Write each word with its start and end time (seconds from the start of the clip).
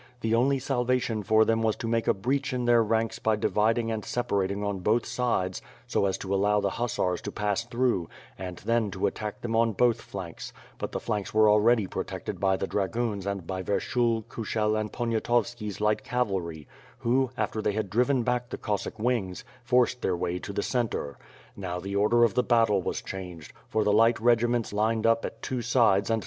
The 0.21 0.33
only 0.33 0.57
salvation 0.57 1.21
for 1.21 1.45
them 1.45 1.61
wae 1.61 1.73
to 1.73 1.87
make 1.87 2.07
a 2.07 2.13
breach 2.15 2.53
in 2.53 2.65
their 2.65 2.83
itanks 2.83 3.21
by 3.21 3.35
dividing 3.35 3.91
and 3.91 4.03
separating 4.03 4.63
on 4.63 4.79
both 4.79 5.05
sides 5.05 5.61
so 5.85 6.07
as 6.07 6.17
to 6.17 6.33
allow 6.33 6.59
the 6.59 6.71
hussars 6.71 7.21
to 7.21 7.31
pass 7.31 7.63
through, 7.65 8.09
and 8.35 8.57
then 8.65 8.89
to 8.89 9.05
attack 9.05 9.41
them 9.41 9.55
on 9.55 9.73
both 9.73 10.01
flanks, 10.01 10.53
but 10.79 10.91
the 10.91 10.99
flanks 10.99 11.33
w^re 11.33 11.47
already 11.47 11.85
protected 11.85 12.39
by 12.39 12.57
the 12.57 12.65
dragoons 12.65 13.27
and 13.27 13.45
by 13.45 13.61
Vyershul, 13.61 14.23
Kushel 14.25 14.75
and 14.75 14.91
Poniatovski's 14.91 15.79
light 15.79 16.03
cavalry, 16.03 16.67
who, 16.97 17.29
after 17.37 17.61
they 17.61 17.73
had 17.73 17.87
driven 17.91 18.23
back 18.23 18.49
the 18.49 18.57
Cossack 18.57 18.97
wings, 18.97 19.43
forced 19.63 20.01
their 20.01 20.17
way 20.17 20.39
to 20.39 20.51
the 20.51 20.63
center. 20.63 21.19
Now 21.55 21.79
the 21.79 21.95
order 21.95 22.23
of 22.23 22.33
the 22.33 22.41
battle 22.41 22.81
was 22.81 23.03
changed; 23.03 23.53
for 23.69 23.83
the 23.83 23.93
light 23.93 24.19
regiments 24.19 24.73
lined 24.73 25.05
up 25.05 25.25
at 25.25 25.43
two 25.43 25.61
sides 25.61 25.75
and 25.75 25.75
Wirn 25.75 25.83
FIRE 25.83 25.99
AND 25.99 26.07
SWORD. 26.07 26.19